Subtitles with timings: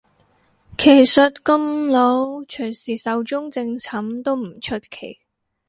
[0.79, 5.19] 其實咁老隨時壽終正寢都唔出奇